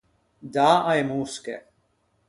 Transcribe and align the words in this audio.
Dâ 0.53 0.69
a-e 0.89 1.03
mosche. 1.09 1.55